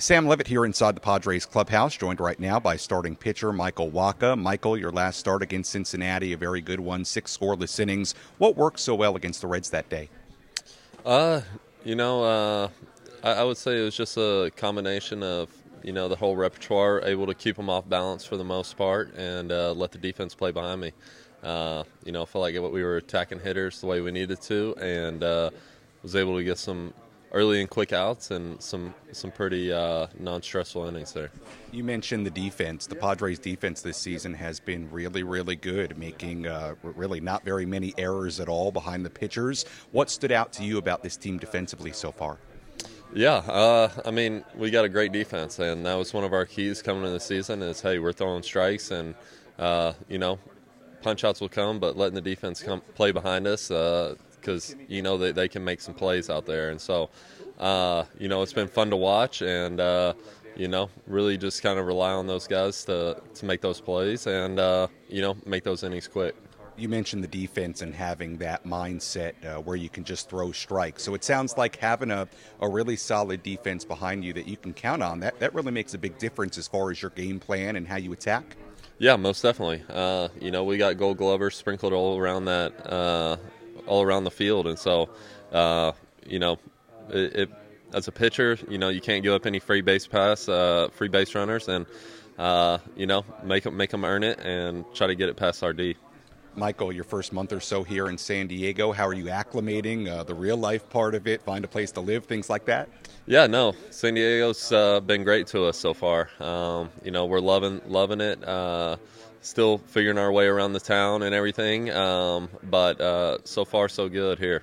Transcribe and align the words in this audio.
Sam 0.00 0.26
Levitt 0.26 0.46
here 0.46 0.64
inside 0.64 0.96
the 0.96 1.00
Padres 1.00 1.44
clubhouse, 1.44 1.94
joined 1.94 2.20
right 2.20 2.40
now 2.40 2.58
by 2.58 2.76
starting 2.76 3.14
pitcher 3.14 3.52
Michael 3.52 3.90
Wacha. 3.90 4.34
Michael, 4.40 4.78
your 4.78 4.90
last 4.90 5.20
start 5.20 5.42
against 5.42 5.70
Cincinnati, 5.70 6.32
a 6.32 6.38
very 6.38 6.62
good 6.62 6.80
one, 6.80 7.04
six 7.04 7.36
scoreless 7.36 7.78
innings. 7.78 8.14
What 8.38 8.56
worked 8.56 8.80
so 8.80 8.94
well 8.94 9.14
against 9.14 9.42
the 9.42 9.46
Reds 9.46 9.68
that 9.70 9.90
day? 9.90 10.08
Uh, 11.04 11.42
you 11.84 11.96
know, 11.96 12.24
uh, 12.24 12.68
I, 13.22 13.32
I 13.32 13.44
would 13.44 13.58
say 13.58 13.78
it 13.78 13.84
was 13.84 13.94
just 13.94 14.16
a 14.16 14.50
combination 14.56 15.22
of 15.22 15.50
you 15.82 15.92
know 15.92 16.08
the 16.08 16.16
whole 16.16 16.34
repertoire, 16.34 17.02
able 17.04 17.26
to 17.26 17.34
keep 17.34 17.56
them 17.56 17.68
off 17.68 17.86
balance 17.86 18.24
for 18.24 18.38
the 18.38 18.44
most 18.44 18.78
part, 18.78 19.14
and 19.16 19.52
uh, 19.52 19.72
let 19.72 19.92
the 19.92 19.98
defense 19.98 20.34
play 20.34 20.50
behind 20.50 20.80
me. 20.80 20.92
Uh, 21.42 21.84
you 22.06 22.12
know, 22.12 22.24
felt 22.24 22.40
like 22.40 22.54
we 22.54 22.82
were 22.82 22.96
attacking 22.96 23.38
hitters 23.38 23.82
the 23.82 23.86
way 23.86 24.00
we 24.00 24.10
needed 24.10 24.40
to, 24.40 24.74
and 24.80 25.22
uh, 25.22 25.50
was 26.02 26.16
able 26.16 26.38
to 26.38 26.42
get 26.42 26.56
some 26.56 26.94
early 27.32 27.60
and 27.60 27.70
quick 27.70 27.92
outs 27.92 28.30
and 28.30 28.60
some 28.60 28.94
some 29.12 29.30
pretty 29.30 29.72
uh, 29.72 30.06
non-stressful 30.18 30.86
innings 30.86 31.12
there. 31.12 31.30
You 31.72 31.84
mentioned 31.84 32.26
the 32.26 32.30
defense. 32.30 32.86
The 32.86 32.96
Padres' 32.96 33.38
defense 33.38 33.82
this 33.82 33.96
season 33.96 34.34
has 34.34 34.60
been 34.60 34.90
really, 34.90 35.22
really 35.22 35.56
good, 35.56 35.96
making 35.96 36.46
uh, 36.46 36.74
really 36.82 37.20
not 37.20 37.44
very 37.44 37.66
many 37.66 37.94
errors 37.98 38.40
at 38.40 38.48
all 38.48 38.72
behind 38.72 39.04
the 39.04 39.10
pitchers. 39.10 39.64
What 39.92 40.10
stood 40.10 40.32
out 40.32 40.52
to 40.54 40.64
you 40.64 40.78
about 40.78 41.02
this 41.02 41.16
team 41.16 41.38
defensively 41.38 41.92
so 41.92 42.10
far? 42.12 42.38
Yeah, 43.12 43.36
uh, 43.36 43.90
I 44.04 44.12
mean, 44.12 44.44
we 44.54 44.70
got 44.70 44.84
a 44.84 44.88
great 44.88 45.10
defense, 45.10 45.58
and 45.58 45.84
that 45.84 45.94
was 45.94 46.14
one 46.14 46.22
of 46.22 46.32
our 46.32 46.46
keys 46.46 46.80
coming 46.80 47.02
into 47.02 47.12
the 47.12 47.20
season. 47.20 47.62
Is 47.62 47.80
hey, 47.80 47.98
we're 47.98 48.12
throwing 48.12 48.42
strikes, 48.42 48.90
and 48.92 49.14
uh, 49.58 49.94
you 50.08 50.18
know, 50.18 50.38
punch 51.02 51.24
outs 51.24 51.40
will 51.40 51.48
come, 51.48 51.80
but 51.80 51.96
letting 51.96 52.14
the 52.14 52.20
defense 52.20 52.62
come 52.62 52.82
play 52.94 53.10
behind 53.10 53.46
us 53.46 53.70
uh, 53.70 54.14
because 54.40 54.76
you 54.88 55.02
know 55.02 55.18
they, 55.18 55.32
they 55.32 55.48
can 55.48 55.64
make 55.64 55.80
some 55.80 55.94
plays 55.94 56.30
out 56.30 56.46
there. 56.46 56.70
And 56.70 56.80
so, 56.80 57.10
uh, 57.58 58.04
you 58.18 58.28
know, 58.28 58.42
it's 58.42 58.52
been 58.52 58.68
fun 58.68 58.90
to 58.90 58.96
watch 58.96 59.42
and, 59.42 59.80
uh, 59.80 60.14
you 60.56 60.66
know, 60.68 60.90
really 61.06 61.36
just 61.36 61.62
kind 61.62 61.78
of 61.78 61.86
rely 61.86 62.12
on 62.12 62.26
those 62.26 62.46
guys 62.46 62.84
to, 62.86 63.20
to 63.34 63.44
make 63.44 63.60
those 63.60 63.80
plays 63.80 64.26
and, 64.26 64.58
uh, 64.58 64.88
you 65.08 65.22
know, 65.22 65.36
make 65.46 65.62
those 65.62 65.84
innings 65.84 66.08
quick. 66.08 66.34
You 66.76 66.88
mentioned 66.88 67.22
the 67.22 67.28
defense 67.28 67.82
and 67.82 67.94
having 67.94 68.38
that 68.38 68.64
mindset 68.64 69.34
uh, 69.44 69.60
where 69.60 69.76
you 69.76 69.90
can 69.90 70.02
just 70.02 70.30
throw 70.30 70.50
strikes. 70.50 71.02
So 71.02 71.14
it 71.14 71.22
sounds 71.22 71.58
like 71.58 71.76
having 71.76 72.10
a, 72.10 72.26
a 72.60 72.68
really 72.68 72.96
solid 72.96 73.42
defense 73.42 73.84
behind 73.84 74.24
you 74.24 74.32
that 74.32 74.48
you 74.48 74.56
can 74.56 74.72
count 74.72 75.02
on, 75.02 75.20
that, 75.20 75.38
that 75.40 75.54
really 75.54 75.72
makes 75.72 75.92
a 75.92 75.98
big 75.98 76.16
difference 76.16 76.56
as 76.56 76.66
far 76.66 76.90
as 76.90 77.02
your 77.02 77.10
game 77.10 77.38
plan 77.38 77.76
and 77.76 77.86
how 77.86 77.96
you 77.96 78.12
attack. 78.12 78.56
Yeah, 78.98 79.16
most 79.16 79.42
definitely. 79.42 79.82
Uh, 79.88 80.28
you 80.40 80.50
know, 80.50 80.64
we 80.64 80.78
got 80.78 80.96
Gold 80.96 81.18
Glovers 81.18 81.56
sprinkled 81.56 81.92
all 81.92 82.18
around 82.18 82.46
that 82.46 82.86
uh, 82.90 83.36
all 83.90 84.02
around 84.02 84.24
the 84.24 84.30
field. 84.30 84.66
And 84.68 84.78
so, 84.78 85.10
uh, 85.52 85.92
you 86.24 86.38
know, 86.38 86.58
it, 87.10 87.36
it, 87.36 87.50
as 87.92 88.06
a 88.06 88.12
pitcher, 88.12 88.56
you 88.68 88.78
know, 88.78 88.88
you 88.88 89.00
can't 89.00 89.22
give 89.24 89.34
up 89.34 89.46
any 89.46 89.58
free 89.58 89.80
base 89.80 90.06
pass, 90.06 90.48
uh, 90.48 90.88
free 90.92 91.08
base 91.08 91.34
runners, 91.34 91.68
and 91.68 91.86
uh, 92.38 92.78
you 92.96 93.06
know, 93.06 93.24
make 93.42 93.64
them 93.64 93.76
make 93.76 93.90
them 93.90 94.04
earn 94.04 94.22
it 94.22 94.38
and 94.38 94.84
try 94.94 95.08
to 95.08 95.16
get 95.16 95.28
it 95.28 95.36
past 95.36 95.62
our 95.64 95.72
D. 95.72 95.96
Michael, 96.56 96.92
your 96.92 97.04
first 97.04 97.32
month 97.32 97.52
or 97.52 97.60
so 97.60 97.82
here 97.84 98.08
in 98.08 98.18
San 98.18 98.46
Diego, 98.46 98.92
how 98.92 99.06
are 99.06 99.14
you 99.14 99.26
acclimating? 99.26 100.08
Uh, 100.08 100.24
the 100.24 100.34
real 100.34 100.56
life 100.56 100.88
part 100.90 101.14
of 101.14 101.26
it, 101.26 101.42
find 101.42 101.64
a 101.64 101.68
place 101.68 101.92
to 101.92 102.00
live, 102.00 102.24
things 102.24 102.50
like 102.50 102.64
that. 102.66 102.88
Yeah, 103.26 103.46
no, 103.46 103.74
San 103.90 104.14
Diego's 104.14 104.72
uh, 104.72 105.00
been 105.00 105.24
great 105.24 105.46
to 105.48 105.66
us 105.66 105.76
so 105.76 105.94
far. 105.94 106.28
Um, 106.40 106.90
you 107.04 107.10
know, 107.10 107.26
we're 107.26 107.40
loving 107.40 107.80
loving 107.86 108.20
it. 108.20 108.42
Uh, 108.42 108.96
still 109.40 109.78
figuring 109.78 110.18
our 110.18 110.30
way 110.32 110.46
around 110.46 110.72
the 110.72 110.80
town 110.80 111.22
and 111.22 111.34
everything. 111.34 111.90
Um, 111.90 112.48
but 112.62 113.00
uh, 113.00 113.38
so 113.44 113.64
far, 113.64 113.88
so 113.88 114.08
good 114.08 114.38
here. 114.38 114.62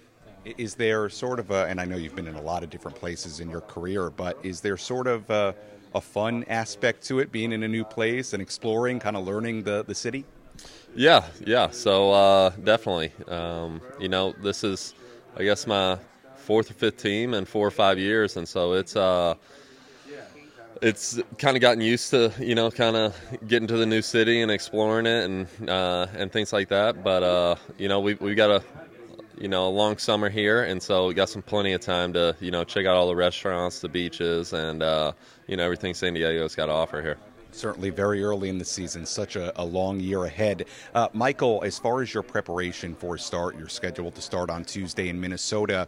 Is 0.58 0.76
there 0.76 1.10
sort 1.10 1.40
of 1.40 1.52
a, 1.52 1.66
and 1.66 1.82
I 1.82 1.86
know 1.86 1.98
you've 1.98 2.16
been 2.16 2.28
in 2.28 2.36
a 2.36 2.42
lot 2.42 2.64
of 2.64 2.70
different 2.70 2.98
places 2.98 3.40
in 3.40 3.50
your 3.50 3.62
career, 3.62 4.10
but 4.10 4.38
is 4.44 4.62
there 4.62 4.78
sort 4.78 5.08
of 5.08 5.30
a, 5.30 5.54
a 5.94 6.00
fun 6.00 6.46
aspect 6.48 7.04
to 7.08 7.20
it, 7.20 7.32
being 7.32 7.52
in 7.52 7.64
a 7.64 7.68
new 7.68 7.84
place 7.84 8.34
and 8.34 8.42
exploring, 8.42 9.00
kind 9.00 9.18
of 9.18 9.26
learning 9.26 9.64
the, 9.64 9.84
the 9.84 9.96
city? 9.96 10.26
Yeah, 10.96 11.26
yeah. 11.46 11.70
So 11.70 12.12
uh, 12.12 12.50
definitely, 12.52 13.12
um, 13.28 13.82
you 14.00 14.10
know, 14.10 14.34
this 14.42 14.64
is, 14.64 14.94
I 15.38 15.44
guess, 15.44 15.68
my 15.68 16.00
fourth 16.36 16.72
or 16.72 16.74
fifth 16.74 16.98
team 16.98 17.34
in 17.34 17.46
four 17.46 17.68
or 17.68 17.72
five 17.72 18.00
years, 18.00 18.38
and 18.38 18.48
so 18.48 18.74
it's. 18.74 18.96
Uh, 18.96 19.36
it's 20.82 21.20
kind 21.40 21.58
of 21.58 21.62
gotten 21.62 21.82
used 21.82 22.12
to 22.12 22.32
you 22.40 22.54
know 22.54 22.70
kind 22.70 22.96
of 22.96 23.16
getting 23.48 23.68
to 23.68 23.78
the 23.78 23.86
new 23.86 24.02
city 24.02 24.42
and 24.42 24.52
exploring 24.52 25.08
it 25.08 25.26
and 25.26 25.48
uh, 25.70 26.06
and 26.16 26.32
things 26.32 26.54
like 26.54 26.70
that. 26.70 27.04
But 27.04 27.24
uh, 27.24 27.56
you 27.78 27.88
know 27.88 28.00
we 28.00 28.14
we 28.16 28.36
got 28.36 28.52
a 28.52 28.64
you 29.40 29.48
know 29.48 29.68
a 29.68 29.70
long 29.70 29.98
summer 29.98 30.30
here, 30.30 30.64
and 30.64 30.82
so 30.82 31.08
we 31.08 31.14
got 31.14 31.30
some 31.30 31.42
plenty 31.42 31.74
of 31.74 31.82
time 31.82 32.14
to 32.14 32.36
you 32.40 32.52
know 32.52 32.64
check 32.64 32.86
out 32.86 32.96
all 32.96 33.08
the 33.08 33.16
restaurants, 33.16 33.80
the 33.80 33.90
beaches, 33.90 34.54
and 34.54 34.84
uh, 34.84 35.14
you 35.48 35.58
know 35.58 35.64
everything 35.64 35.94
San 35.94 36.14
Diego's 36.14 36.56
got 36.56 36.68
to 36.68 36.74
offer 36.74 37.02
here. 37.02 37.18
Certainly, 37.52 37.92
very 37.92 38.24
early 38.24 38.50
in 38.50 38.58
the 38.58 38.66
season, 38.66 39.06
such 39.06 39.36
a, 39.36 39.60
a 39.60 39.64
long 39.64 40.00
year 40.00 40.26
ahead. 40.26 40.66
Uh, 40.94 41.08
Michael, 41.14 41.62
as 41.64 41.80
far 41.80 42.02
as 42.02 42.14
your 42.14 42.24
preparation 42.24 42.94
for 42.96 43.16
a 43.16 43.20
start, 43.20 43.58
you're 43.58 43.68
scheduled 43.70 44.16
to 44.16 44.22
start 44.22 44.50
on 44.50 44.64
Tuesday 44.64 45.10
in 45.10 45.20
Minnesota. 45.20 45.88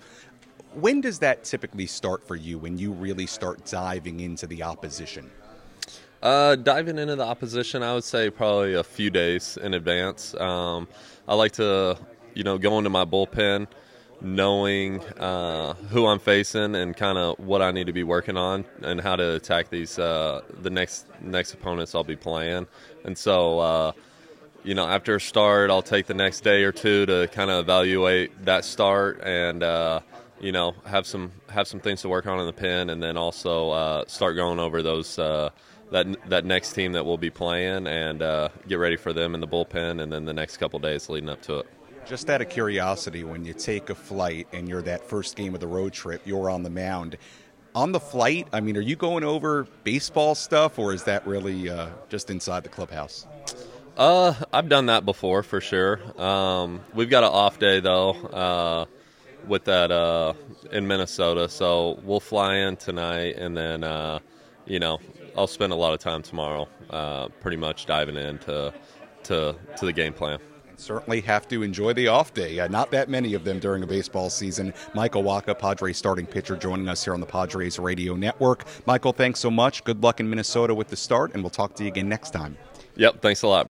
When 0.74 1.02
does 1.02 1.20
that 1.20 1.44
typically 1.44 1.86
start 1.86 2.28
for 2.28 2.36
you 2.36 2.58
when 2.58 2.78
you 2.78 2.92
really 2.92 3.26
start 3.26 3.66
diving 3.66 4.20
into 4.20 4.48
the 4.48 4.64
opposition? 4.64 5.30
Uh, 6.22 6.56
diving 6.56 6.98
into 6.98 7.16
the 7.16 7.24
opposition, 7.24 7.82
I 7.82 7.94
would 7.94 8.04
say 8.04 8.30
probably 8.30 8.74
a 8.74 8.84
few 8.84 9.10
days 9.10 9.58
in 9.62 9.74
advance. 9.74 10.36
Um, 10.36 10.88
I 11.28 11.36
like 11.36 11.54
to, 11.54 11.98
you 12.34 12.44
know, 12.44 12.58
go 12.58 12.78
into 12.78 12.90
my 12.90 13.06
bullpen 13.06 13.68
knowing 14.22 15.02
uh, 15.18 15.74
who 15.90 16.06
I'm 16.08 16.20
facing 16.20 16.76
and 16.76 16.96
kind 16.96 17.18
of 17.18 17.40
what 17.40 17.62
I 17.62 17.72
need 17.72 17.88
to 17.88 17.94
be 17.94 18.04
working 18.04 18.38
on 18.38 18.66
and 18.82 19.00
how 19.00 19.16
to 19.16 19.36
attack 19.36 19.70
these 19.70 19.98
uh, 19.98 20.42
the 20.62 20.70
next 20.70 21.06
next 21.22 21.54
opponents 21.54 21.96
I'll 21.96 22.04
be 22.04 22.16
playing. 22.16 22.68
And 23.06 23.18
so, 23.18 23.60
uh, 23.60 23.92
you 24.64 24.76
know, 24.76 24.88
after 24.88 25.16
a 25.16 25.22
start, 25.22 25.70
I'll 25.70 25.82
take 25.82 26.06
the 26.06 26.14
next 26.14 26.42
day 26.42 26.64
or 26.64 26.72
two 26.72 27.06
to 27.06 27.28
kind 27.32 27.50
of 27.50 27.60
evaluate 27.60 28.46
that 28.46 28.66
start 28.66 29.22
and 29.24 29.64
uh, 29.64 30.02
you 30.40 30.52
know 30.52 30.76
have 30.86 31.06
some 31.06 31.32
have 31.50 31.68
some 31.68 31.80
things 31.80 32.02
to 32.02 32.10
work 32.10 32.28
on 32.28 32.40
in 32.40 32.46
the 32.46 32.54
pen, 32.54 32.90
and 32.90 33.02
then 33.02 33.18
also 33.18 33.70
uh, 33.72 34.04
start 34.08 34.36
going 34.36 34.60
over 34.60 34.82
those 34.82 35.18
uh, 35.18 35.50
that 35.92 36.30
that 36.30 36.46
next 36.46 36.74
team 36.74 36.92
that 36.92 37.06
we'll 37.06 37.18
be 37.18 37.30
playing 37.30 37.88
and 37.88 38.20
get 38.68 38.80
ready 38.80 38.98
for 38.98 39.14
them 39.14 39.34
in 39.34 39.42
the 39.42 39.48
bullpen, 39.48 40.02
and 40.02 40.12
then 40.12 40.26
the 40.26 40.34
next 40.34 40.58
couple 40.58 40.80
days 40.80 41.10
leading 41.10 41.30
up 41.30 41.42
to 41.42 41.60
it. 41.60 41.79
Just 42.06 42.30
out 42.30 42.42
of 42.42 42.50
curiosity, 42.50 43.24
when 43.24 43.46
you 43.46 43.54
take 43.54 43.90
a 43.90 43.96
flight 43.96 44.48
and 44.52 44.68
you're 44.68 44.82
that 44.82 45.04
first 45.04 45.36
game 45.36 45.54
of 45.54 45.60
the 45.60 45.68
road 45.68 45.94
trip, 45.94 46.22
you're 46.26 46.50
on 46.50 46.64
the 46.64 46.70
mound. 46.70 47.18
On 47.76 47.92
the 47.92 48.00
flight, 48.00 48.48
I 48.52 48.62
mean, 48.62 48.76
are 48.78 48.82
you 48.82 48.96
going 48.96 49.24
over 49.24 49.68
baseball 49.84 50.34
stuff, 50.34 50.80
or 50.80 50.94
is 50.94 51.04
that 51.04 51.26
really 51.28 51.70
uh, 51.70 51.90
just 52.10 52.32
inside 52.32 52.64
the 52.64 52.70
clubhouse? 52.70 53.28
Uh, 53.96 54.34
I've 54.52 54.70
done 54.70 54.88
that 54.88 55.06
before 55.06 55.44
for 55.44 55.62
sure. 55.62 56.00
Um, 56.20 56.82
we've 56.94 57.10
got 57.10 57.24
an 57.24 57.32
off 57.32 57.60
day 57.60 57.80
though 57.80 58.12
uh, 58.12 58.86
with 59.46 59.66
that 59.66 59.92
uh, 59.92 60.34
in 60.72 60.88
Minnesota. 60.88 61.50
So 61.50 62.00
we'll 62.04 62.22
fly 62.22 62.56
in 62.56 62.78
tonight, 62.78 63.36
and 63.38 63.56
then 63.56 63.84
uh, 63.84 64.20
you 64.66 64.80
know 64.80 65.00
I'll 65.38 65.48
spend 65.48 65.74
a 65.74 65.76
lot 65.76 65.94
of 65.94 66.00
time 66.00 66.22
tomorrow, 66.22 66.68
uh, 66.90 67.28
pretty 67.42 67.58
much 67.58 67.86
diving 67.86 68.16
into 68.16 68.74
to 69.24 69.56
to 69.78 69.86
the 69.86 69.94
game 69.94 70.14
plan. 70.14 70.40
Certainly 70.80 71.20
have 71.22 71.46
to 71.50 71.62
enjoy 71.62 71.92
the 71.92 72.08
off 72.08 72.34
day. 72.34 72.58
Uh, 72.58 72.70
not 72.70 72.90
that 72.92 73.10
many 73.10 73.34
of 73.34 73.44
them 73.44 73.60
during 73.60 73.84
a 73.84 73.88
baseball 73.88 74.30
season. 74.30 74.74
Michael 74.94 75.24
Wacha, 75.24 75.60
Padres 75.60 75.98
starting 75.98 76.26
pitcher, 76.26 76.56
joining 76.56 76.88
us 76.88 77.04
here 77.04 77.14
on 77.14 77.20
the 77.20 77.26
Padres 77.26 77.78
Radio 77.78 78.16
Network. 78.16 78.64
Michael, 78.86 79.12
thanks 79.12 79.42
so 79.42 79.52
much. 79.52 79.84
Good 79.84 80.02
luck 80.02 80.22
in 80.22 80.30
Minnesota 80.30 80.74
with 80.74 80.88
the 80.88 80.96
start, 80.96 81.34
and 81.34 81.44
we'll 81.44 81.50
talk 81.50 81.76
to 81.76 81.84
you 81.84 81.90
again 81.90 82.08
next 82.08 82.32
time. 82.32 82.58
Yep, 82.96 83.22
thanks 83.22 83.42
a 83.42 83.48
lot. 83.48 83.68